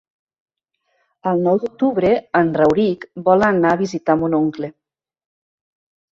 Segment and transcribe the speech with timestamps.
[1.31, 2.11] El nou d'octubre
[2.41, 4.73] en Rauric vol anar a visitar mon oncle.